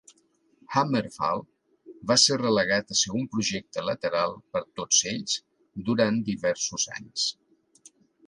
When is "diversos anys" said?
6.31-7.27